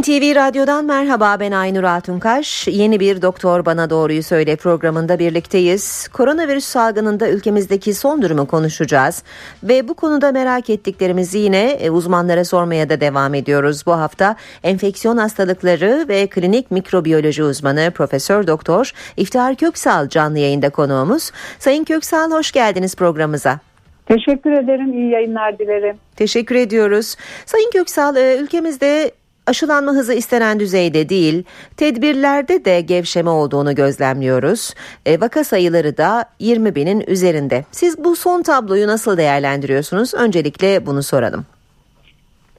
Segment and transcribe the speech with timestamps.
[0.00, 2.68] NTV Radyo'dan merhaba ben Aynur Altunkaş.
[2.68, 6.08] Yeni bir Doktor Bana Doğruyu Söyle programında birlikteyiz.
[6.08, 9.22] Koronavirüs salgınında ülkemizdeki son durumu konuşacağız.
[9.62, 13.86] Ve bu konuda merak ettiklerimizi yine e, uzmanlara sormaya da devam ediyoruz.
[13.86, 21.30] Bu hafta enfeksiyon hastalıkları ve klinik mikrobiyoloji uzmanı Profesör Doktor İftihar Köksal canlı yayında konuğumuz.
[21.58, 23.60] Sayın Köksal hoş geldiniz programımıza.
[24.06, 24.92] Teşekkür ederim.
[24.92, 25.96] İyi yayınlar dilerim.
[26.16, 27.16] Teşekkür ediyoruz.
[27.46, 31.44] Sayın Köksal e, ülkemizde aşılanma hızı istenen düzeyde değil,
[31.76, 34.74] tedbirlerde de gevşeme olduğunu gözlemliyoruz.
[35.06, 37.64] E, vaka sayıları da 20 binin üzerinde.
[37.70, 40.14] Siz bu son tabloyu nasıl değerlendiriyorsunuz?
[40.14, 41.46] Öncelikle bunu soralım.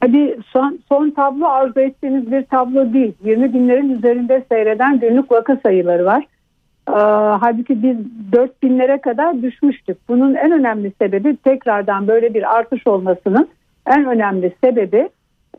[0.02, 3.13] Tabii son, son tablo arzu ettiğiniz bir tablo değil.
[3.23, 6.23] 20 binlerin üzerinde seyreden günlük vaka sayıları var.
[6.89, 6.94] Ee,
[7.41, 7.97] halbuki biz
[8.31, 9.97] 4 binlere kadar düşmüştük.
[10.09, 13.50] Bunun en önemli sebebi tekrardan böyle bir artış olmasının
[13.88, 15.09] en önemli sebebi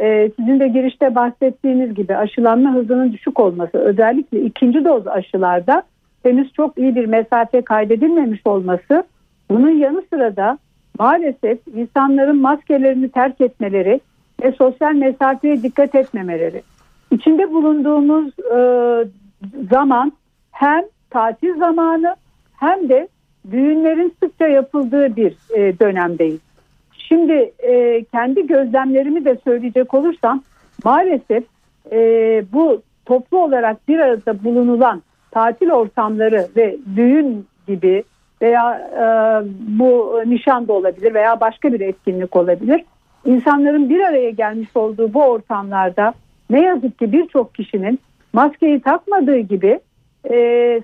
[0.02, 5.82] e, sizin de girişte bahsettiğiniz gibi aşılanma hızının düşük olması özellikle ikinci doz aşılarda
[6.22, 9.04] henüz çok iyi bir mesafe kaydedilmemiş olması
[9.50, 10.58] bunun yanı sıra da
[10.98, 14.00] maalesef insanların maskelerini terk etmeleri
[14.42, 16.62] ve sosyal mesafeye dikkat etmemeleri.
[17.10, 18.58] İçinde bulunduğumuz e,
[19.70, 20.12] zaman
[20.50, 22.16] hem tatil zamanı
[22.56, 23.08] hem de
[23.50, 26.51] düğünlerin sıkça yapıldığı bir e, dönemdeyiz.
[27.12, 30.42] Şimdi e, kendi gözlemlerimi de söyleyecek olursam
[30.84, 31.44] maalesef
[31.92, 31.98] e,
[32.52, 38.04] bu toplu olarak bir arada bulunulan tatil ortamları ve düğün gibi
[38.42, 39.04] veya e,
[39.78, 42.84] bu nişan da olabilir veya başka bir etkinlik olabilir.
[43.24, 46.14] İnsanların bir araya gelmiş olduğu bu ortamlarda
[46.50, 47.98] ne yazık ki birçok kişinin
[48.32, 49.80] maskeyi takmadığı gibi
[50.30, 50.36] e,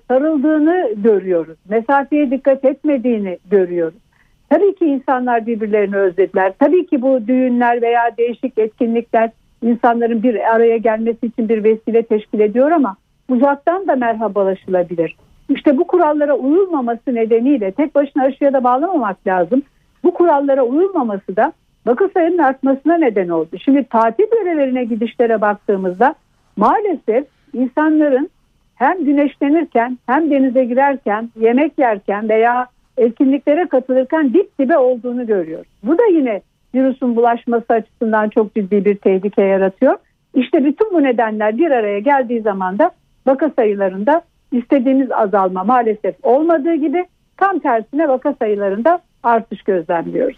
[0.08, 1.58] sarıldığını görüyoruz.
[1.69, 4.07] Mesafeye dikkat etmediğini görüyoruz.
[4.50, 6.53] Tabii ki insanlar birbirlerini özlediler.
[6.59, 9.31] Tabii ki bu düğünler veya değişik etkinlikler
[9.62, 12.97] insanların bir araya gelmesi için bir vesile teşkil ediyor ama
[13.28, 15.16] uzaktan da merhabalaşılabilir.
[15.48, 19.62] İşte bu kurallara uyulmaması nedeniyle tek başına aşıya da bağlamamak lazım.
[20.04, 21.53] Bu kurallara uyulmaması da
[21.86, 23.56] vaka sayının artmasına neden oldu.
[23.65, 26.15] Şimdi tatil yörelerine gidişlere baktığımızda
[26.56, 28.30] maalesef insanların
[28.75, 32.66] hem güneşlenirken hem denize girerken yemek yerken veya
[32.98, 35.69] etkinliklere katılırken dip dibe olduğunu görüyoruz.
[35.82, 36.42] Bu da yine
[36.75, 39.97] virüsün bulaşması açısından çok ciddi bir tehlike yaratıyor.
[40.34, 42.91] İşte bütün bu nedenler bir araya geldiği zaman da
[43.26, 44.22] vaka sayılarında
[44.53, 50.36] istediğimiz azalma maalesef olmadığı gibi tam tersine vaka sayılarında artış gözlemliyoruz.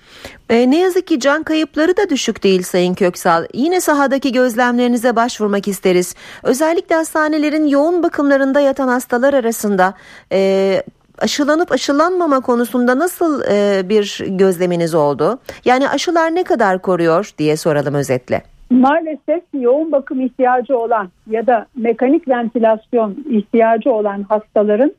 [0.50, 3.44] E, ne yazık ki can kayıpları da düşük değil Sayın Köksal.
[3.54, 6.14] Yine sahadaki gözlemlerinize başvurmak isteriz.
[6.42, 9.94] Özellikle hastanelerin yoğun bakımlarında yatan hastalar arasında
[10.32, 10.82] e,
[11.20, 15.38] aşılanıp aşılanmama konusunda nasıl e, bir gözleminiz oldu?
[15.64, 18.42] Yani aşılar ne kadar koruyor diye soralım özetle.
[18.70, 24.92] Maalesef yoğun bakım ihtiyacı olan ya da mekanik ventilasyon ihtiyacı olan hastaların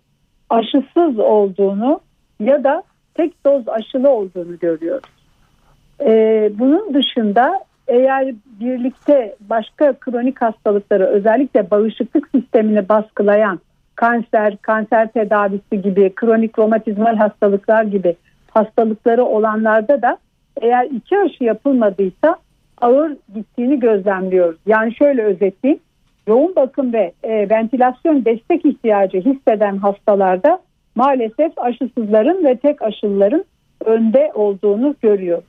[0.49, 1.99] aşısız olduğunu
[2.39, 2.83] ya da
[3.13, 5.09] tek doz aşılı olduğunu görüyoruz.
[6.01, 13.59] Ee, bunun dışında eğer birlikte başka kronik hastalıkları özellikle bağışıklık sistemini baskılayan
[13.95, 18.15] kanser, kanser tedavisi gibi, kronik romatizmal hastalıklar gibi
[18.51, 20.17] hastalıkları olanlarda da
[20.61, 22.37] eğer iki aşı yapılmadıysa
[22.81, 24.59] ağır gittiğini gözlemliyoruz.
[24.65, 25.81] Yani şöyle özetleyeyim.
[26.27, 30.59] Yoğun bakım ve e, ventilasyon destek ihtiyacı hisseden hastalarda
[30.95, 33.45] maalesef aşısızların ve tek aşılıların
[33.85, 35.43] önde olduğunu görüyor.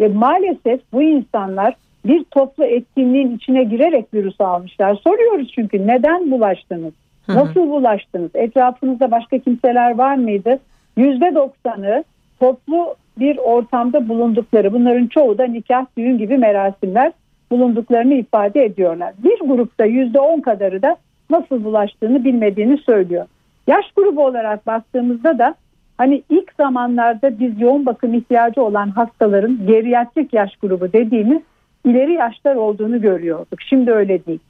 [0.00, 1.74] Ve maalesef bu insanlar
[2.06, 4.94] bir toplu etkinliğin içine girerek virüs almışlar.
[4.94, 6.92] Soruyoruz çünkü neden bulaştınız?
[7.28, 8.30] Nasıl bulaştınız?
[8.34, 10.58] Etrafınızda başka kimseler var mıydı?
[10.96, 12.04] Yüzde doksanı
[12.40, 17.12] toplu bir ortamda bulundukları bunların çoğu da nikah düğün gibi merasimler
[17.50, 19.14] bulunduklarını ifade ediyorlar.
[19.24, 20.96] Bir grupta yüzde on kadarı da
[21.30, 23.26] nasıl bulaştığını bilmediğini söylüyor.
[23.66, 25.54] Yaş grubu olarak baktığımızda da
[25.98, 31.42] hani ilk zamanlarda biz yoğun bakım ihtiyacı olan hastaların geriatrik yaş grubu dediğimiz
[31.84, 33.62] ileri yaşlar olduğunu görüyorduk.
[33.62, 34.40] Şimdi öyle değil.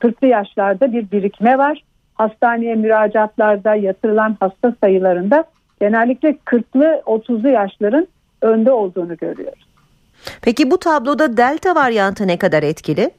[0.00, 1.82] 40'lı yaşlarda bir birikme var
[2.14, 5.44] hastaneye müracaatlarda yatırılan hasta sayılarında
[5.80, 8.06] genellikle 40'lı 30'lu yaşların
[8.42, 9.66] önde olduğunu görüyoruz.
[10.42, 13.10] Peki bu tabloda delta varyantı ne kadar etkili?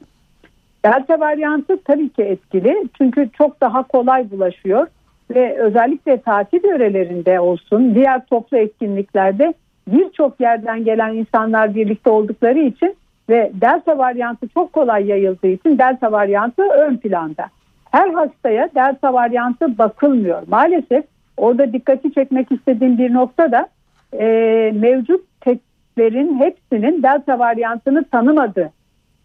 [0.84, 4.86] Delta varyantı tabii ki etkili çünkü çok daha kolay bulaşıyor
[5.30, 9.54] ve özellikle tatil yörelerinde olsun diğer toplu etkinliklerde
[9.88, 12.96] birçok yerden gelen insanlar birlikte oldukları için
[13.28, 17.46] ve delta varyantı çok kolay yayıldığı için delta varyantı ön planda
[17.94, 20.42] her hastaya delta varyantı bakılmıyor.
[20.48, 21.04] Maalesef
[21.36, 23.68] orada dikkati çekmek istediğim bir nokta da
[24.12, 24.26] e,
[24.74, 28.70] mevcut testlerin hepsinin delta varyantını tanımadığı.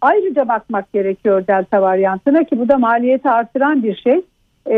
[0.01, 4.21] Ayrıca bakmak gerekiyor delta varyantına ki bu da maliyeti artıran bir şey.
[4.68, 4.77] E,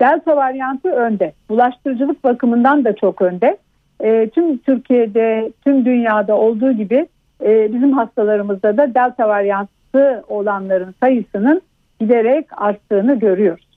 [0.00, 1.32] delta varyantı önde.
[1.48, 3.56] Bulaştırıcılık bakımından da çok önde.
[4.00, 7.06] E, tüm Türkiye'de, tüm dünyada olduğu gibi
[7.44, 11.62] e, bizim hastalarımızda da delta varyantı olanların sayısının
[12.00, 13.68] giderek arttığını görüyoruz.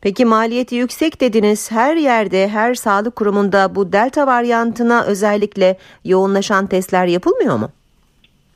[0.00, 1.72] Peki maliyeti yüksek dediniz.
[1.72, 7.68] Her yerde, her sağlık kurumunda bu delta varyantına özellikle yoğunlaşan testler yapılmıyor mu?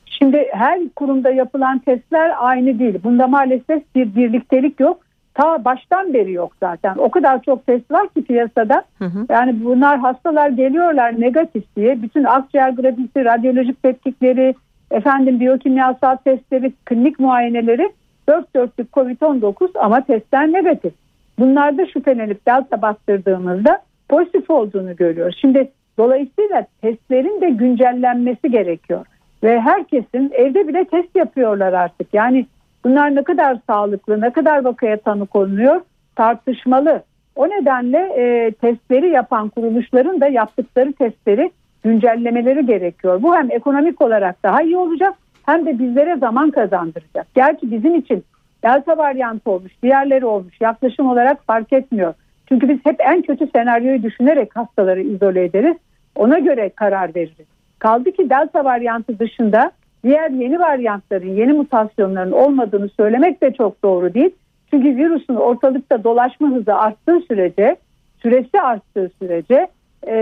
[0.05, 2.99] Şimdi her kurumda yapılan testler aynı değil.
[3.03, 4.99] Bunda maalesef bir birliktelik yok.
[5.33, 6.95] Ta baştan beri yok zaten.
[6.97, 8.83] O kadar çok test var ki piyasada.
[8.99, 9.25] Hı hı.
[9.29, 12.01] Yani bunlar hastalar geliyorlar negatif diye.
[12.01, 14.55] Bütün akciğer grafisi, radyolojik tetkikleri,
[14.91, 17.89] efendim biyokimyasal testleri, klinik muayeneleri
[18.29, 20.93] 4 dörtlük COVID-19 ama testler negatif.
[21.39, 25.37] Bunlarda şüphelenip delta bastırdığımızda pozitif olduğunu görüyoruz.
[25.41, 29.05] Şimdi dolayısıyla testlerin de güncellenmesi gerekiyor.
[29.43, 32.13] Ve herkesin evde bile test yapıyorlar artık.
[32.13, 32.45] Yani
[32.85, 35.81] bunlar ne kadar sağlıklı, ne kadar vakaya tanık olunuyor
[36.15, 37.03] tartışmalı.
[37.35, 41.51] O nedenle e, testleri yapan kuruluşların da yaptıkları testleri
[41.83, 43.21] güncellemeleri gerekiyor.
[43.21, 45.13] Bu hem ekonomik olarak daha iyi olacak
[45.47, 47.27] hem de bizlere zaman kazandıracak.
[47.35, 48.23] Gerçi bizim için
[48.63, 52.13] delta varyantı olmuş, diğerleri olmuş yaklaşım olarak fark etmiyor.
[52.49, 55.77] Çünkü biz hep en kötü senaryoyu düşünerek hastaları izole ederiz.
[56.15, 57.47] Ona göre karar veririz.
[57.79, 59.71] Kaldı ki delta varyantı dışında
[60.03, 64.31] diğer yeni varyantların, yeni mutasyonların olmadığını söylemek de çok doğru değil.
[64.69, 67.75] Çünkü virüsün ortalıkta dolaşma hızı arttığı sürece,
[68.21, 69.67] süresi arttığı sürece
[70.07, 70.15] e,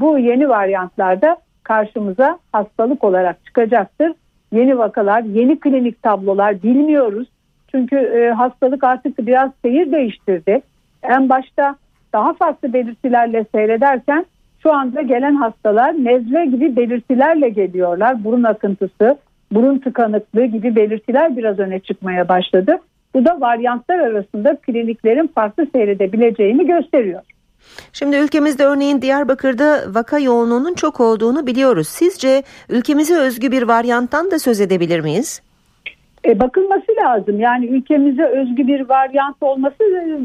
[0.00, 4.12] bu yeni varyantlarda karşımıza hastalık olarak çıkacaktır.
[4.52, 7.28] Yeni vakalar, yeni klinik tablolar bilmiyoruz.
[7.70, 10.60] Çünkü e, hastalık artık biraz seyir değiştirdi.
[11.02, 11.76] En başta
[12.12, 14.26] daha farklı belirtilerle seyrederken
[14.62, 18.24] şu anda gelen hastalar nezle gibi belirtilerle geliyorlar.
[18.24, 19.18] Burun akıntısı,
[19.52, 22.78] burun tıkanıklığı gibi belirtiler biraz öne çıkmaya başladı.
[23.14, 27.22] Bu da varyantlar arasında kliniklerin farklı seyredebileceğini gösteriyor.
[27.92, 31.88] Şimdi ülkemizde örneğin Diyarbakır'da vaka yoğunluğunun çok olduğunu biliyoruz.
[31.88, 35.42] Sizce ülkemize özgü bir varyanttan da söz edebilir miyiz?
[36.24, 37.40] E, bakılması lazım.
[37.40, 39.76] Yani ülkemize özgü bir varyant olması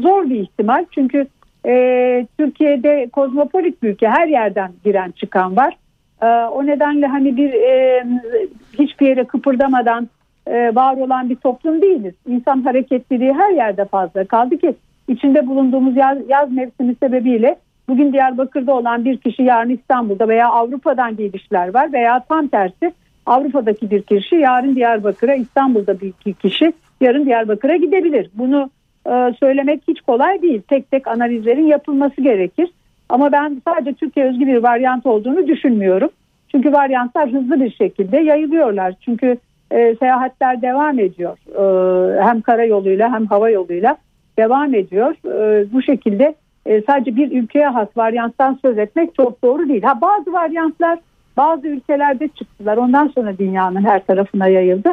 [0.02, 0.84] zor bir ihtimal.
[0.90, 1.26] Çünkü
[1.66, 5.76] e, Türkiye'de kozmopolit bir ülke her yerden giren çıkan var.
[6.22, 8.04] E, o nedenle hani bir e,
[8.78, 10.08] hiçbir yere kıpırdamadan
[10.46, 12.14] e, var olan bir toplum değiliz.
[12.26, 14.74] İnsan hareketliliği her yerde fazla kaldı ki
[15.08, 17.56] içinde bulunduğumuz yaz, yaz mevsimi sebebiyle
[17.88, 22.92] bugün Diyarbakır'da olan bir kişi yarın İstanbul'da veya Avrupa'dan gelişler var veya tam tersi
[23.26, 28.30] Avrupa'daki bir kişi yarın Diyarbakır'a İstanbul'da bir kişi yarın Diyarbakır'a gidebilir.
[28.34, 28.70] Bunu
[29.06, 30.62] e, söylemek hiç kolay değil.
[30.68, 32.70] Tek tek analizlerin yapılması gerekir.
[33.08, 36.10] Ama ben sadece Türkiye özgü bir varyant olduğunu düşünmüyorum.
[36.48, 38.94] Çünkü varyantlar hızlı bir şekilde yayılıyorlar.
[39.00, 39.36] Çünkü
[39.70, 41.36] e, seyahatler devam ediyor.
[41.48, 43.96] E, hem karayoluyla hem hava yoluyla
[44.38, 45.14] devam ediyor.
[45.24, 46.34] E, bu şekilde
[46.66, 49.82] e, sadece bir ülkeye has varyanttan söz etmek çok doğru değil.
[49.82, 50.98] Ha bazı varyantlar
[51.36, 52.76] bazı ülkelerde çıktılar.
[52.76, 54.92] Ondan sonra dünyanın her tarafına yayıldı.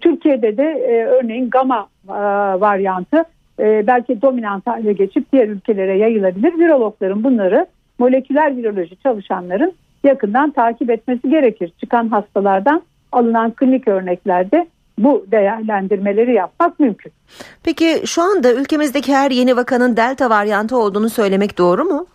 [0.00, 2.12] Türkiye'de de e, örneğin gamma e,
[2.60, 3.24] varyantı
[3.60, 6.58] e, belki dominant hale geçip diğer ülkelere yayılabilir.
[6.58, 7.66] Virologların bunları
[7.98, 9.72] moleküler viroloji çalışanların
[10.04, 11.72] yakından takip etmesi gerekir.
[11.80, 12.82] Çıkan hastalardan
[13.12, 14.66] alınan klinik örneklerde
[15.04, 17.12] bu değerlendirmeleri yapmak mümkün.
[17.62, 22.06] Peki şu anda ülkemizdeki her yeni vakanın delta varyantı olduğunu söylemek doğru mu?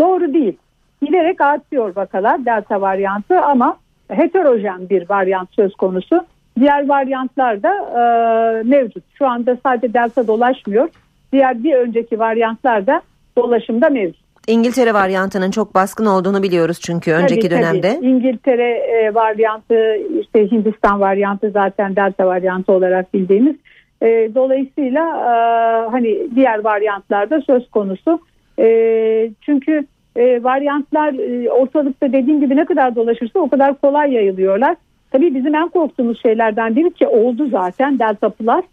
[0.00, 0.56] Doğru değil.
[1.02, 3.76] Giderek artıyor vakalar delta varyantı ama
[4.08, 6.26] heterojen bir varyant söz konusu.
[6.60, 9.04] Diğer varyantlar da e, mevcut.
[9.18, 10.88] Şu anda sadece delta dolaşmıyor.
[11.32, 13.02] Diğer bir önceki varyantlar da
[13.36, 14.23] dolaşımda mevcut.
[14.46, 17.94] İngiltere varyantının çok baskın olduğunu biliyoruz çünkü önceki tabii, dönemde.
[17.94, 18.06] Tabii.
[18.06, 23.56] İngiltere e, varyantı, işte Hindistan varyantı zaten delta varyantı olarak bildiğimiz.
[24.02, 25.30] E, dolayısıyla e,
[25.90, 28.20] hani diğer varyantlarda söz konusu.
[28.58, 29.86] E, çünkü
[30.16, 34.76] e, varyantlar e, ortalıkta dediğim gibi ne kadar dolaşırsa o kadar kolay yayılıyorlar.
[35.10, 38.64] Tabii bizim en korktuğumuz şeylerden biri ki oldu zaten delta plus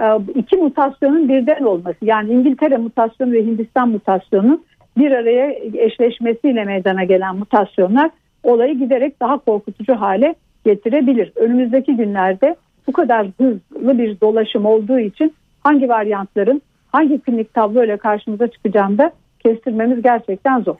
[0.00, 0.04] e,
[0.34, 1.98] iki mutasyonun birden olması.
[2.02, 4.60] Yani İngiltere mutasyonu ve Hindistan mutasyonu
[4.98, 8.10] bir araya eşleşmesiyle meydana gelen mutasyonlar
[8.42, 11.32] olayı giderek daha korkutucu hale getirebilir.
[11.36, 16.62] Önümüzdeki günlerde bu kadar hızlı bir dolaşım olduğu için hangi varyantların
[16.92, 20.76] hangi klinik tablo ile karşımıza çıkacağını da kestirmemiz gerçekten zor.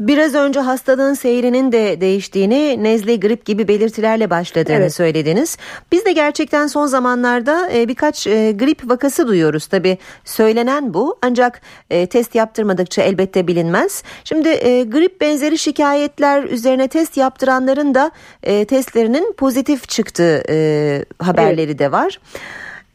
[0.00, 4.94] Biraz önce hastalığın seyrinin de değiştiğini, nezle, grip gibi belirtilerle başladığını evet.
[4.94, 5.56] söylediniz.
[5.92, 9.66] Biz de gerçekten son zamanlarda e, birkaç e, grip vakası duyuyoruz.
[9.66, 14.02] Tabii söylenen bu ancak e, test yaptırmadıkça elbette bilinmez.
[14.24, 14.48] Şimdi
[14.90, 18.10] grip benzeri şikayetler üzerine test yaptıranların da
[18.68, 20.42] testlerinin pozitif çıktığı
[21.18, 21.78] haberleri evet.
[21.78, 22.18] de var.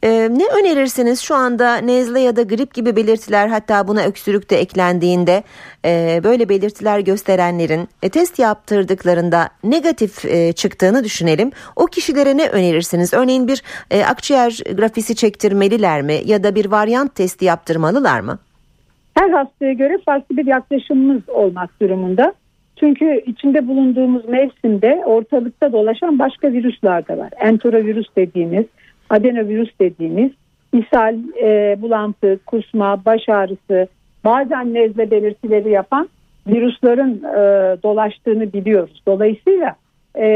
[0.06, 4.56] Ee, ne önerirsiniz şu anda nezle ya da grip gibi belirtiler hatta buna öksürük de
[4.56, 5.42] eklendiğinde
[5.84, 11.50] e, böyle belirtiler gösterenlerin e, test yaptırdıklarında negatif e, çıktığını düşünelim.
[11.76, 13.14] O kişilere ne önerirsiniz?
[13.14, 18.38] Örneğin bir e, akciğer grafisi çektirmeliler mi ya da bir varyant testi yaptırmalılar mı?
[19.14, 22.32] Her hastaya göre farklı bir yaklaşımımız olmak durumunda.
[22.80, 27.30] Çünkü içinde bulunduğumuz mevsimde ortalıkta dolaşan başka virüsler de var.
[27.40, 28.64] Enterovirüs dediğimiz
[29.10, 30.30] adenovirüs dediğimiz
[30.72, 33.88] ishal, e, bulantı, kusma, baş ağrısı,
[34.24, 36.08] bazen nezle belirtileri yapan
[36.46, 37.38] virüslerin e,
[37.82, 39.02] dolaştığını biliyoruz.
[39.06, 39.76] Dolayısıyla
[40.14, 40.26] e,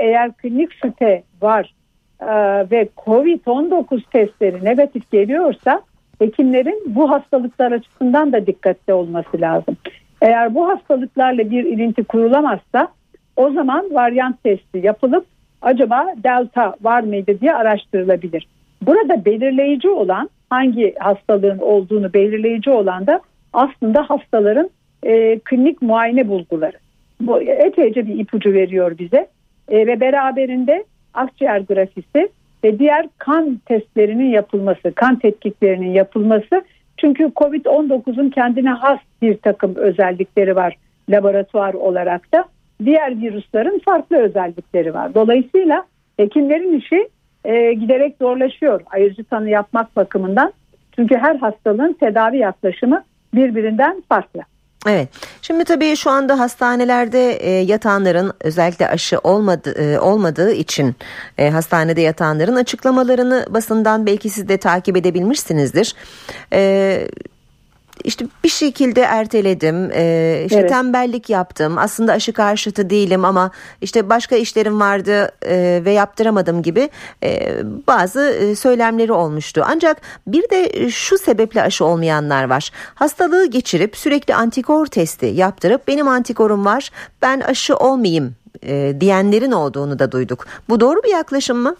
[0.00, 1.74] eğer klinik şüphe var
[2.20, 2.26] e,
[2.70, 5.80] ve COVID-19 testleri negatif geliyorsa
[6.18, 9.76] hekimlerin bu hastalıklar açısından da dikkatli olması lazım.
[10.22, 12.88] Eğer bu hastalıklarla bir ilinti kurulamazsa
[13.36, 15.26] o zaman varyant testi yapılıp
[15.62, 18.46] acaba delta var mıydı diye araştırılabilir.
[18.82, 23.20] Burada belirleyici olan hangi hastalığın olduğunu belirleyici olan da
[23.52, 24.70] aslında hastaların
[25.02, 26.76] e, klinik muayene bulguları.
[27.20, 29.26] Bu epeyce bir ipucu veriyor bize
[29.68, 30.84] e, ve beraberinde
[31.14, 32.28] akciğer grafisi
[32.64, 36.62] ve diğer kan testlerinin yapılması, kan tetkiklerinin yapılması.
[36.96, 40.76] Çünkü COVID-19'un kendine has bir takım özellikleri var
[41.08, 42.44] laboratuvar olarak da
[42.84, 45.14] diğer virüslerin farklı özellikleri var.
[45.14, 45.84] Dolayısıyla
[46.16, 47.08] hekimlerin işi
[47.44, 50.52] e, giderek zorlaşıyor ayırıcı tanı yapmak bakımından.
[50.96, 53.04] Çünkü her hastalığın tedavi yaklaşımı
[53.34, 54.40] birbirinden farklı.
[54.88, 55.08] Evet.
[55.42, 60.94] Şimdi tabii şu anda hastanelerde e, yatanların özellikle aşı olmadı, e, olmadığı için
[61.38, 65.94] e, hastanede yatanların açıklamalarını basından belki siz de takip edebilmişsinizdir.
[66.52, 67.08] E,
[68.04, 70.70] işte bir şekilde erteledim, e, işte evet.
[70.70, 71.78] tembellik yaptım.
[71.78, 73.50] Aslında aşı karşıtı değilim ama
[73.80, 76.88] işte başka işlerim vardı e, ve yaptıramadım gibi
[77.24, 79.62] e, bazı e, söylemleri olmuştu.
[79.66, 82.70] Ancak bir de şu sebeple aşı olmayanlar var.
[82.94, 86.90] Hastalığı geçirip sürekli antikor testi yaptırıp benim antikorum var,
[87.22, 90.46] ben aşı olmayayım e, diyenlerin olduğunu da duyduk.
[90.68, 91.76] Bu doğru bir yaklaşım mı?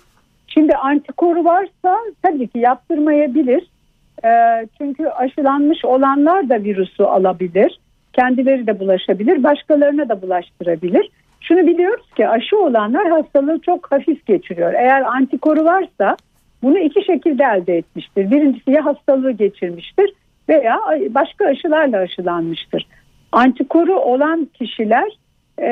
[0.49, 3.75] Şimdi antikoru varsa tabii ki yaptırmayabilir
[4.25, 7.81] ee, çünkü aşılanmış olanlar da virüsü alabilir.
[8.13, 11.11] Kendileri de bulaşabilir, başkalarına da bulaştırabilir.
[11.41, 14.73] Şunu biliyoruz ki aşı olanlar hastalığı çok hafif geçiriyor.
[14.73, 16.17] Eğer antikoru varsa
[16.63, 18.31] bunu iki şekilde elde etmiştir.
[18.31, 20.13] Birincisi ya hastalığı geçirmiştir
[20.49, 20.81] veya
[21.11, 22.87] başka aşılarla aşılanmıştır.
[23.33, 25.19] Antikoru olan kişiler
[25.59, 25.71] e,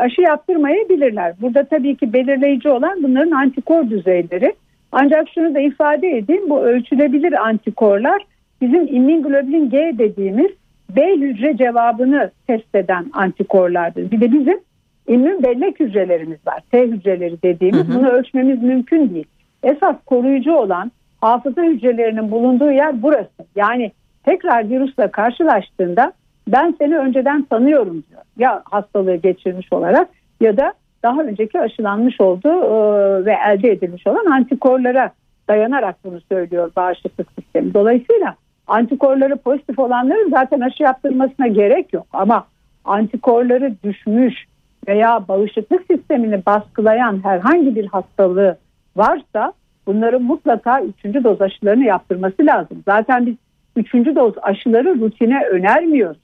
[0.00, 1.34] aşı yaptırmayabilirler.
[1.40, 4.54] Burada tabii ki belirleyici olan bunların antikor düzeyleri.
[4.92, 8.26] Ancak şunu da ifade edeyim bu ölçülebilir antikorlar
[8.60, 10.50] bizim immunoglobulin G dediğimiz
[10.96, 14.10] B hücre cevabını test eden antikorlardır.
[14.10, 14.60] Bir de bizim
[15.08, 16.62] immün bellek hücrelerimiz var.
[16.70, 17.98] T hücreleri dediğimiz hı hı.
[17.98, 19.26] bunu ölçmemiz mümkün değil.
[19.62, 23.46] Esas koruyucu olan hafıza hücrelerinin bulunduğu yer burası.
[23.56, 23.92] Yani
[24.24, 26.12] tekrar virüsle karşılaştığında
[26.48, 28.22] ben seni önceden tanıyorum diyor.
[28.38, 30.08] Ya hastalığı geçirmiş olarak
[30.40, 35.10] ya da daha önceki aşılanmış olduğu e, ve elde edilmiş olan antikorlara
[35.48, 37.74] dayanarak bunu söylüyor bağışıklık sistemi.
[37.74, 38.34] Dolayısıyla
[38.66, 42.46] antikorları pozitif olanların zaten aşı yaptırmasına gerek yok ama
[42.84, 44.34] antikorları düşmüş
[44.88, 48.58] veya bağışıklık sistemini baskılayan herhangi bir hastalığı
[48.96, 49.52] varsa
[49.86, 52.82] bunların mutlaka üçüncü doz aşılarını yaptırması lazım.
[52.84, 53.34] Zaten biz
[53.76, 56.18] üçüncü doz aşıları rutine önermiyoruz.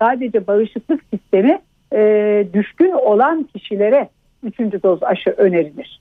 [0.00, 1.58] Sadece bağışıklık sistemi
[1.94, 4.08] e, düşkün olan kişilere
[4.42, 6.00] üçüncü doz aşı önerilir.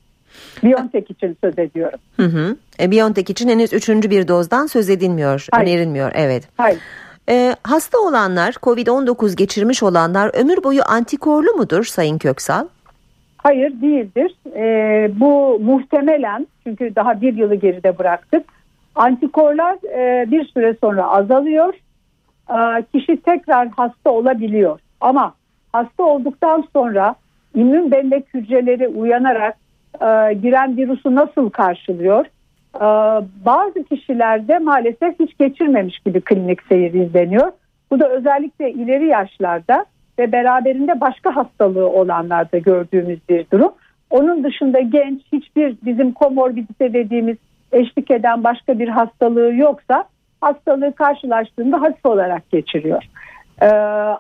[0.64, 2.00] BioNTech için söz ediyorum.
[2.18, 2.58] Hı hı.
[2.80, 5.68] E, BioNTech için henüz üçüncü bir dozdan söz edilmiyor, Hayır.
[5.68, 6.12] önerilmiyor.
[6.16, 6.50] Evet.
[6.58, 6.80] Hayır.
[7.30, 12.68] E, hasta olanlar, COVID-19 geçirmiş olanlar ömür boyu antikorlu mudur Sayın Köksal?
[13.38, 14.36] Hayır değildir.
[14.56, 18.46] E, bu muhtemelen çünkü daha bir yılı geride bıraktık.
[18.96, 21.74] Antikorlar e, bir süre sonra azalıyor.
[22.50, 24.80] E, kişi tekrar hasta olabiliyor.
[25.02, 25.34] Ama
[25.74, 27.16] hasta olduktan sonra
[27.56, 29.58] immün bellek hücreleri uyanarak
[30.02, 32.26] e, giren virüsü nasıl karşılıyor?
[32.76, 32.86] E,
[33.46, 37.52] bazı kişilerde maalesef hiç geçirmemiş gibi klinik seyir izleniyor.
[37.92, 39.86] Bu da özellikle ileri yaşlarda
[40.20, 43.72] ve beraberinde başka hastalığı olanlarda gördüğümüz bir durum.
[44.10, 47.38] Onun dışında genç hiçbir bizim komorbidite dediğimiz
[47.72, 50.06] eşlik eden başka bir hastalığı yoksa
[50.42, 53.04] hastalığı karşılaştığında hafif olarak geçiriyor.
[53.62, 53.68] Ee,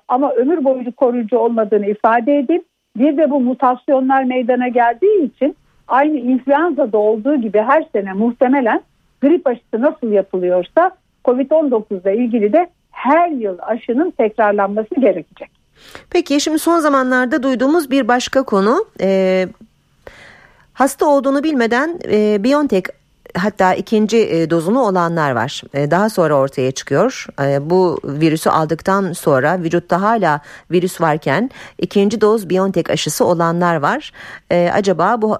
[0.08, 2.66] ama ömür boyu koruyucu olmadığını ifade edip
[2.98, 5.56] bir de bu mutasyonlar meydana geldiği için
[5.88, 8.82] aynı influenza'da olduğu gibi her sene muhtemelen
[9.22, 10.92] grip aşısı nasıl yapılıyorsa
[11.25, 15.50] COVID-19 ile ilgili de her yıl aşının tekrarlanması gerekecek.
[16.10, 19.48] Peki şimdi son zamanlarda duyduğumuz bir başka konu e,
[20.74, 22.90] hasta olduğunu bilmeden e, BioNTech
[23.38, 25.62] hatta ikinci e, dozunu olanlar var.
[25.74, 27.25] E, daha sonra ortaya çıkıyor.
[27.42, 34.12] E, bu virüsü aldıktan sonra vücutta hala virüs varken ikinci doz BioNTech aşısı olanlar var.
[34.74, 35.38] Acaba bu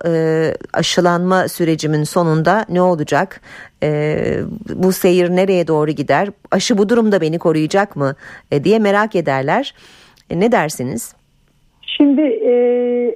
[0.74, 3.42] aşılanma sürecimin sonunda ne olacak?
[4.70, 6.30] Bu seyir nereye doğru gider?
[6.52, 8.16] Aşı bu durumda beni koruyacak mı?
[8.64, 9.76] diye merak ederler.
[10.32, 11.16] Ne dersiniz?
[11.82, 12.22] Şimdi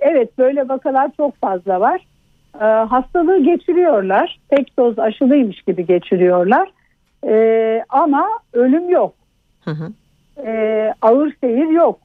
[0.02, 2.02] evet böyle vakalar çok fazla var
[2.62, 4.40] e, hastalığı geçiriyorlar.
[4.50, 6.70] Tek doz aşılıymış gibi geçiriyorlar.
[7.28, 9.14] E, ama ölüm yok.
[9.66, 9.92] Hı hı.
[10.48, 12.00] E, ağır seyir yok.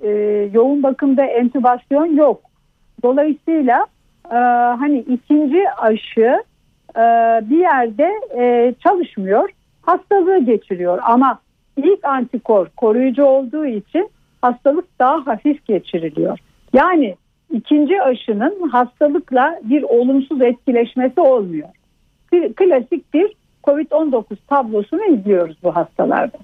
[0.00, 0.10] E,
[0.52, 2.40] yoğun bakımda entübasyon yok.
[3.02, 3.86] Dolayısıyla
[4.30, 4.36] e,
[4.78, 6.42] hani ikinci aşı
[6.96, 7.00] e,
[7.50, 9.48] bir yerde e, çalışmıyor.
[9.82, 11.38] Hastalığı geçiriyor ama
[11.76, 14.10] ilk antikor koruyucu olduğu için
[14.42, 16.38] hastalık daha hafif geçiriliyor.
[16.72, 17.16] Yani
[17.52, 21.68] ikinci aşının hastalıkla bir olumsuz etkileşmesi olmuyor.
[22.32, 23.32] Bir, klasik bir
[23.64, 26.38] COVID-19 tablosunu izliyoruz bu hastalarda.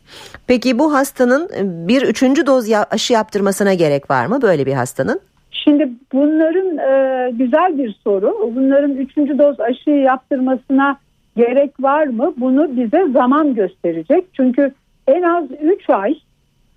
[0.47, 1.49] Peki bu hastanın
[1.89, 5.21] bir üçüncü doz aşı yaptırmasına gerek var mı böyle bir hastanın?
[5.51, 8.53] Şimdi bunların e, güzel bir soru.
[8.57, 10.99] Bunların üçüncü doz aşı yaptırmasına
[11.37, 12.35] gerek var mı?
[12.37, 14.25] Bunu bize zaman gösterecek.
[14.33, 14.75] Çünkü
[15.07, 16.13] en az 3 ay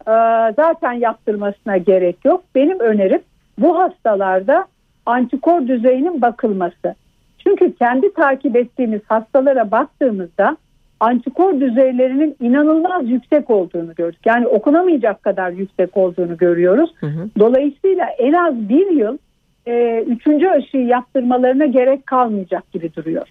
[0.08, 0.14] e,
[0.56, 2.44] zaten yaptırmasına gerek yok.
[2.56, 3.22] Benim önerim
[3.58, 4.66] bu hastalarda
[5.06, 6.96] antikor düzeyinin bakılması.
[7.40, 10.58] Çünkü kendi takip ettiğimiz hastalara baktığımızda
[11.00, 14.20] antikor düzeylerinin inanılmaz yüksek olduğunu gördük.
[14.26, 16.94] Yani okunamayacak kadar yüksek olduğunu görüyoruz.
[17.00, 17.30] Hı hı.
[17.40, 19.18] Dolayısıyla en az bir yıl
[19.68, 23.28] e, üçüncü aşıyı yaptırmalarına gerek kalmayacak gibi duruyor.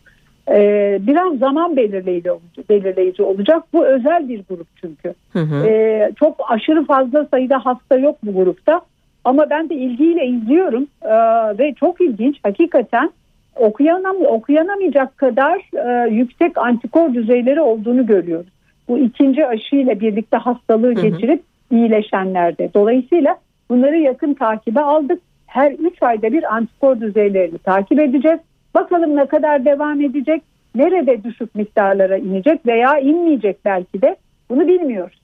[0.51, 2.31] E, biraz zaman belirleyici,
[2.69, 3.63] belirleyici olacak.
[3.73, 5.15] Bu özel bir grup çünkü.
[5.33, 5.67] Hı hı.
[5.67, 8.81] E, çok aşırı fazla sayıda hasta yok bu grupta.
[9.25, 11.15] Ama ben de ilgiyle izliyorum e,
[11.59, 13.11] ve çok ilginç hakikaten
[13.57, 18.53] okuyanam, okuyanamayacak kadar e, yüksek antikor düzeyleri olduğunu görüyoruz.
[18.89, 21.09] Bu ikinci aşıyla birlikte hastalığı hı hı.
[21.09, 22.71] geçirip iyileşenlerde.
[22.75, 23.37] Dolayısıyla
[23.71, 25.21] bunları yakın takibe aldık.
[25.47, 28.41] Her 3 ayda bir antikor düzeylerini takip edeceğiz.
[28.75, 30.43] Bakalım ne kadar devam edecek,
[30.75, 34.17] nerede düşük miktarlara inecek veya inmeyecek belki de
[34.51, 35.24] bunu bilmiyoruz.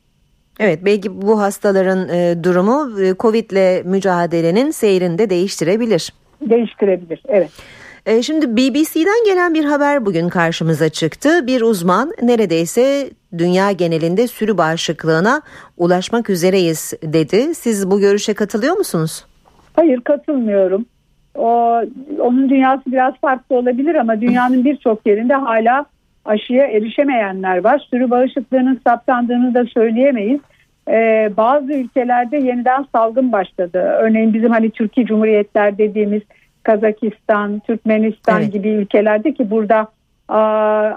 [0.63, 6.13] Evet belki bu hastaların e, durumu e, Covid ile mücadelenin seyrinde değiştirebilir.
[6.41, 7.51] Değiştirebilir evet.
[8.07, 11.47] E, şimdi BBC'den gelen bir haber bugün karşımıza çıktı.
[11.47, 15.43] Bir uzman neredeyse dünya genelinde sürü bağışıklığına
[15.77, 17.55] ulaşmak üzereyiz dedi.
[17.55, 19.25] Siz bu görüşe katılıyor musunuz?
[19.77, 20.87] Hayır katılmıyorum.
[21.35, 21.81] O,
[22.19, 25.87] onun dünyası biraz farklı olabilir ama dünyanın birçok yerinde hala
[26.25, 27.87] aşıya erişemeyenler var.
[27.91, 30.41] Sürü bağışıklığının saptandığını da söyleyemeyiz.
[30.89, 33.79] Ee, bazı ülkelerde yeniden salgın başladı.
[33.79, 36.23] Örneğin bizim hani Türkiye Cumhuriyetler dediğimiz
[36.63, 38.53] Kazakistan, Türkmenistan evet.
[38.53, 39.89] gibi ülkelerde ki burada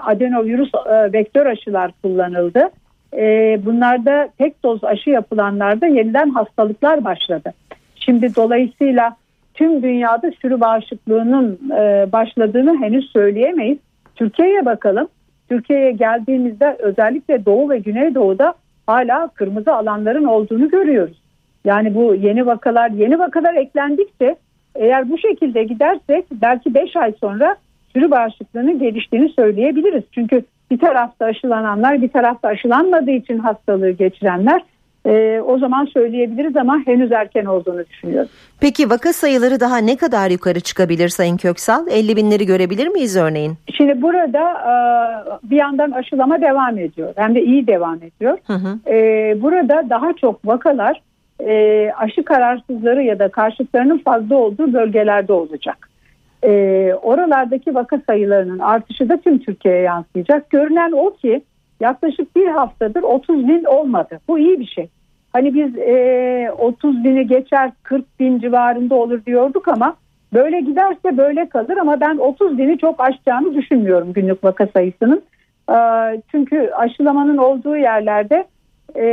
[0.02, 2.70] adenovirüs e, vektör aşılar kullanıldı.
[3.16, 7.52] E, bunlarda tek doz aşı yapılanlarda yeniden hastalıklar başladı.
[7.96, 9.16] Şimdi dolayısıyla
[9.54, 13.78] tüm dünyada sürü bağışıklığının e, başladığını henüz söyleyemeyiz.
[14.16, 15.08] Türkiye'ye bakalım.
[15.48, 18.54] Türkiye'ye geldiğimizde özellikle Doğu ve Güneydoğu'da
[18.86, 21.22] hala kırmızı alanların olduğunu görüyoruz.
[21.64, 24.36] Yani bu yeni vakalar yeni vakalar eklendikçe
[24.74, 27.56] eğer bu şekilde gidersek belki 5 ay sonra
[27.92, 30.04] sürü bağışıklığının geliştiğini söyleyebiliriz.
[30.12, 34.62] Çünkü bir tarafta aşılananlar bir tarafta aşılanmadığı için hastalığı geçirenler
[35.06, 38.28] e, o zaman söyleyebiliriz ama henüz erken olduğunu düşünüyorum.
[38.60, 41.86] Peki vaka sayıları daha ne kadar yukarı çıkabilir Sayın Köksal?
[41.88, 43.52] 50 binleri görebilir miyiz örneğin?
[43.76, 44.74] Şimdi burada e,
[45.50, 47.12] bir yandan aşılama devam ediyor.
[47.16, 48.38] Hem de iyi devam ediyor.
[48.46, 48.90] Hı hı.
[48.90, 48.96] E,
[49.42, 51.00] burada daha çok vakalar
[51.40, 55.88] e, aşı kararsızları ya da karşıtlarının fazla olduğu bölgelerde olacak.
[56.44, 56.50] E,
[57.02, 60.50] oralardaki vaka sayılarının artışı da tüm Türkiye'ye yansıyacak.
[60.50, 61.42] Görünen o ki
[61.80, 64.20] yaklaşık bir haftadır 30 bin olmadı.
[64.28, 64.88] Bu iyi bir şey.
[65.34, 69.96] Hani biz e, 30 bini geçer 40 bin civarında olur diyorduk ama
[70.32, 75.22] böyle giderse böyle kalır ama ben 30 bini çok aşacağını düşünmüyorum günlük vaka sayısının.
[75.70, 75.76] E,
[76.30, 78.44] çünkü aşılamanın olduğu yerlerde
[78.96, 79.04] e,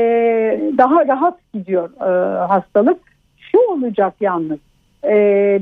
[0.78, 2.98] daha rahat gidiyor e, hastalık.
[3.38, 4.60] Şu olacak yalnız
[5.04, 5.14] e,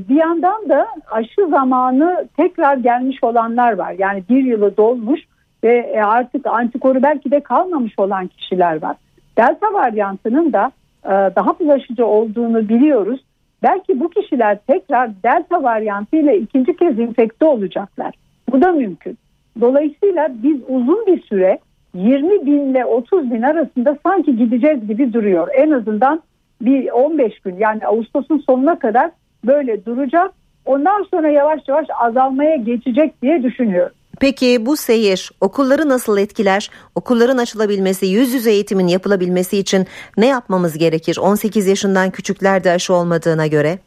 [0.08, 3.94] bir yandan da aşı zamanı tekrar gelmiş olanlar var.
[3.98, 5.20] Yani bir yılı dolmuş
[5.64, 8.96] ve e, artık antikoru belki de kalmamış olan kişiler var.
[9.40, 10.72] Delta varyantının da
[11.04, 13.20] e, daha bulaşıcı olduğunu biliyoruz.
[13.62, 18.14] Belki bu kişiler tekrar delta varyantı ile ikinci kez infekte olacaklar.
[18.52, 19.18] Bu da mümkün.
[19.60, 21.58] Dolayısıyla biz uzun bir süre
[21.94, 25.48] 20 bin ile 30 bin arasında sanki gideceğiz gibi duruyor.
[25.54, 26.22] En azından
[26.60, 29.10] bir 15 gün yani Ağustos'un sonuna kadar
[29.44, 30.30] böyle duracak.
[30.64, 33.96] Ondan sonra yavaş yavaş azalmaya geçecek diye düşünüyorum.
[34.20, 36.70] Peki bu seyir okulları nasıl etkiler?
[36.94, 41.18] Okulların açılabilmesi, yüz yüze eğitimin yapılabilmesi için ne yapmamız gerekir?
[41.22, 43.78] 18 yaşından küçükler de aşı olmadığına göre.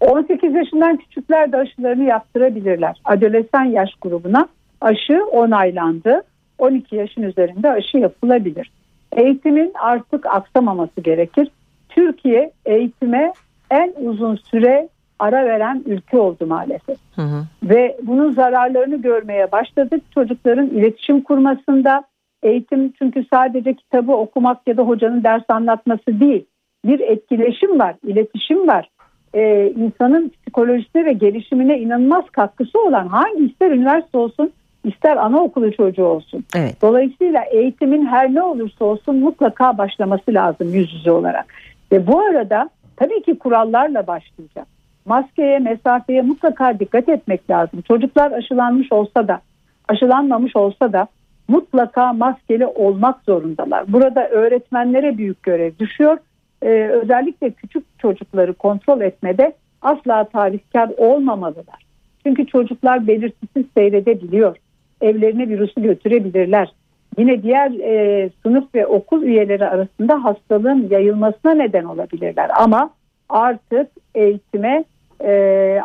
[0.00, 3.00] 18 yaşından küçükler de aşılarını yaptırabilirler.
[3.04, 4.48] Adolesan yaş grubuna
[4.80, 6.22] aşı onaylandı.
[6.58, 8.70] 12 yaşın üzerinde aşı yapılabilir.
[9.16, 11.48] Eğitimin artık aksamaması gerekir.
[11.88, 13.32] Türkiye eğitime
[13.70, 14.88] en uzun süre
[15.20, 16.98] ara veren ülke oldu maalesef.
[17.16, 17.44] Hı hı.
[17.62, 20.02] Ve bunun zararlarını görmeye başladık.
[20.14, 22.02] Çocukların iletişim kurmasında
[22.42, 26.46] eğitim çünkü sadece kitabı okumak ya da hocanın ders anlatması değil.
[26.84, 28.90] Bir etkileşim var, iletişim var.
[29.34, 34.52] Ee, insanın psikolojisine ve gelişimine inanılmaz katkısı olan hangi ister üniversite olsun
[34.84, 36.44] ister anaokulu çocuğu olsun.
[36.56, 36.82] Evet.
[36.82, 41.46] Dolayısıyla eğitimin her ne olursa olsun mutlaka başlaması lazım yüz yüze olarak.
[41.92, 44.66] Ve bu arada tabii ki kurallarla başlayacak
[45.10, 47.80] maskeye, mesafeye mutlaka dikkat etmek lazım.
[47.80, 49.40] Çocuklar aşılanmış olsa da,
[49.88, 51.06] aşılanmamış olsa da
[51.48, 53.92] mutlaka maskeli olmak zorundalar.
[53.92, 56.18] Burada öğretmenlere büyük görev düşüyor.
[56.62, 56.68] Ee,
[57.02, 61.80] özellikle küçük çocukları kontrol etmede asla tarihkar olmamalılar.
[62.26, 64.56] Çünkü çocuklar belirtisiz seyredebiliyor.
[65.00, 66.72] Evlerine virüsü götürebilirler.
[67.18, 72.50] Yine diğer e, sınıf ve okul üyeleri arasında hastalığın yayılmasına neden olabilirler.
[72.56, 72.90] Ama
[73.28, 74.84] artık eğitime
[75.24, 75.32] e,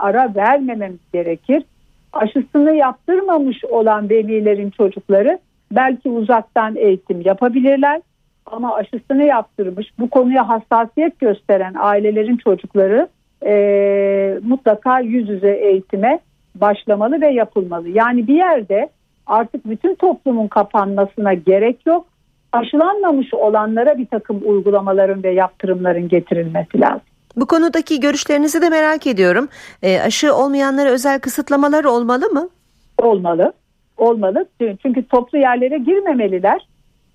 [0.02, 1.63] ara vermememiz gerekir.
[2.13, 5.39] Aşısını yaptırmamış olan velilerin çocukları
[5.71, 8.02] belki uzaktan eğitim yapabilirler
[8.45, 13.08] ama aşısını yaptırmış bu konuya hassasiyet gösteren ailelerin çocukları
[13.45, 16.19] e, mutlaka yüz yüze eğitime
[16.56, 17.89] başlamalı ve yapılmalı.
[17.89, 18.89] Yani bir yerde
[19.28, 22.06] artık bütün toplumun kapanmasına gerek yok.
[22.52, 27.14] Aşılanmamış olanlara bir takım uygulamaların ve yaptırımların getirilmesi lazım.
[27.38, 29.48] Bu konudaki görüşlerinizi de merak ediyorum.
[29.84, 32.50] E, aşı olmayanlara özel kısıtlamalar olmalı mı?
[32.98, 33.54] Olmalı.
[33.98, 34.45] Olmalı.
[34.82, 36.67] Çünkü toplu yerlere girmemeliler.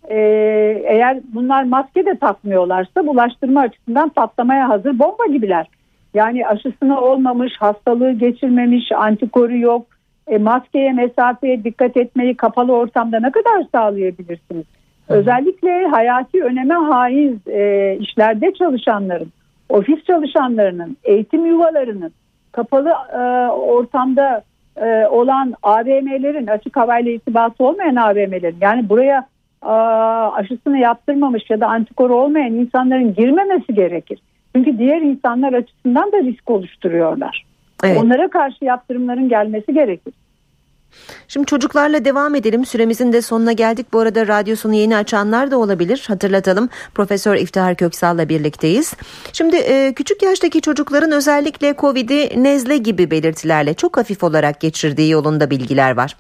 [0.08, 5.66] Ee, eğer bunlar maske de takmıyorlarsa bulaştırma açısından patlamaya hazır bomba gibiler.
[6.14, 9.86] Yani aşısına olmamış, hastalığı geçirmemiş, antikoru yok.
[10.26, 14.64] E, maskeye, mesafeye dikkat etmeyi kapalı ortamda ne kadar sağlayabilirsiniz?
[15.08, 15.14] Hı.
[15.14, 19.32] Özellikle hayati öneme haiz e, işlerde çalışanların
[19.70, 22.12] ofis çalışanlarının, eğitim yuvalarının,
[22.52, 24.42] kapalı e, ortamda
[24.76, 29.26] e, olan AVM'lerin, açık havayla irtibatı olmayan AVM'lerin yani buraya
[29.64, 29.72] e,
[30.36, 34.18] aşısını yaptırmamış ya da antikor olmayan insanların girmemesi gerekir.
[34.56, 37.44] Çünkü diğer insanlar açısından da risk oluşturuyorlar.
[37.84, 37.98] Evet.
[38.02, 40.14] Onlara karşı yaptırımların gelmesi gerekir.
[41.28, 42.66] Şimdi çocuklarla devam edelim.
[42.66, 43.86] Süremizin de sonuna geldik.
[43.92, 46.04] Bu arada radyosunu yeni açanlar da olabilir.
[46.08, 46.68] Hatırlatalım.
[46.94, 48.94] Profesör İftihar Köksal'la birlikteyiz.
[49.32, 55.50] Şimdi e, küçük yaştaki çocukların özellikle Covid'i nezle gibi belirtilerle çok hafif olarak geçirdiği yolunda
[55.50, 56.16] bilgiler var.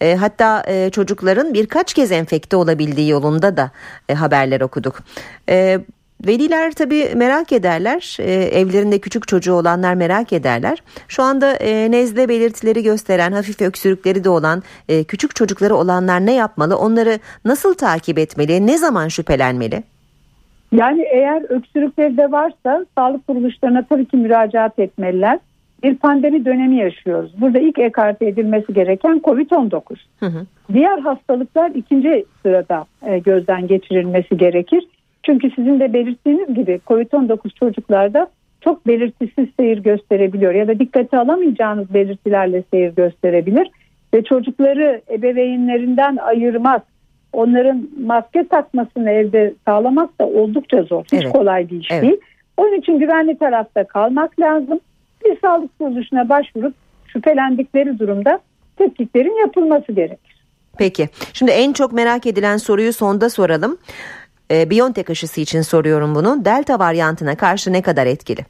[0.00, 3.70] E, hatta e, çocukların birkaç kez enfekte olabildiği yolunda da
[4.14, 5.02] haberler okuduk.
[6.26, 8.16] Veliler tabii merak ederler.
[8.20, 10.82] E, evlerinde küçük çocuğu olanlar merak ederler.
[11.08, 16.34] Şu anda e, nezle belirtileri gösteren, hafif öksürükleri de olan e, küçük çocukları olanlar ne
[16.34, 16.78] yapmalı?
[16.78, 18.66] Onları nasıl takip etmeli?
[18.66, 19.82] Ne zaman şüphelenmeli?
[20.72, 25.38] Yani eğer öksürükleri de varsa sağlık kuruluşlarına tabii ki müracaat etmeliler.
[25.82, 27.40] Bir pandemi dönemi yaşıyoruz.
[27.40, 29.82] Burada ilk ekarte edilmesi gereken COVID-19.
[30.20, 30.46] Hı hı.
[30.72, 34.84] Diğer hastalıklar ikinci sırada e, gözden geçirilmesi gerekir.
[35.28, 38.28] Çünkü sizin de belirttiğiniz gibi COVID-19 çocuklarda
[38.60, 43.70] çok belirtisiz seyir gösterebiliyor ya da dikkate alamayacağınız belirtilerle seyir gösterebilir
[44.14, 46.82] ve çocukları ebeveynlerinden ayırmak,
[47.32, 51.04] onların maske takmasını evde sağlamak da oldukça zor.
[51.04, 51.32] Hiç evet.
[51.32, 52.02] kolay bir iş evet.
[52.02, 52.20] değil.
[52.56, 54.80] Onun için güvenli tarafta kalmak lazım.
[55.24, 56.74] Bir sağlık kuruluşuna başvurup
[57.06, 58.38] şüphelendikleri durumda
[58.76, 60.38] tetkiklerin yapılması gerekir.
[60.78, 61.08] Peki.
[61.32, 63.78] Şimdi en çok merak edilen soruyu sonda soralım.
[64.50, 66.44] E, Biontech aşısı için soruyorum bunu.
[66.44, 68.40] Delta varyantına karşı ne kadar etkili?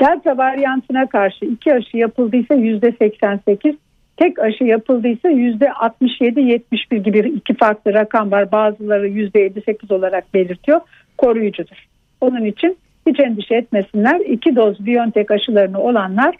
[0.00, 3.74] Delta varyantına karşı iki aşı yapıldıysa yüzde 88,
[4.16, 8.52] tek aşı yapıldıysa yüzde 67-71 gibi iki farklı rakam var.
[8.52, 10.80] Bazıları yüzde 58 olarak belirtiyor.
[11.18, 11.86] Koruyucudur.
[12.20, 14.20] Onun için hiç endişe etmesinler.
[14.20, 16.36] İki doz Biontech aşılarını olanlar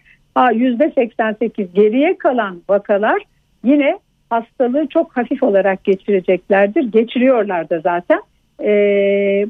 [0.54, 3.22] yüzde 88 geriye kalan vakalar
[3.64, 3.98] yine
[4.30, 6.83] hastalığı çok hafif olarak geçireceklerdir.
[6.92, 8.20] Geçiriyorlar da zaten
[8.61, 8.70] E,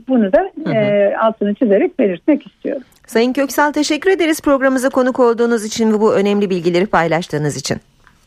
[0.09, 2.83] bunu da e, altını çizerek belirtmek istiyorum.
[3.07, 7.77] Sayın Köksal teşekkür ederiz programımıza konuk olduğunuz için ve bu önemli bilgileri paylaştığınız için.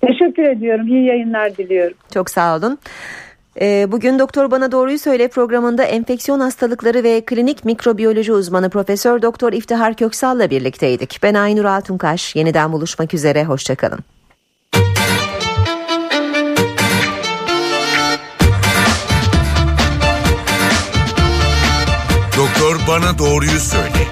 [0.02, 0.88] Teşekkür ediyorum.
[0.88, 1.98] İyi yayınlar diliyorum.
[2.14, 2.78] Çok sağ olun.
[3.62, 9.54] Ee, bugün Doktor Bana Doğruyu Söyle programında enfeksiyon hastalıkları ve klinik mikrobiyoloji uzmanı Profesör Doktor
[9.54, 11.20] İftihar Köksal'la birlikteydik.
[11.24, 12.36] Ben Aynur Altunkaş.
[12.36, 13.44] Yeniden buluşmak üzere.
[13.44, 14.00] Hoşçakalın.
[22.94, 24.08] Bana Doğruyu Söyle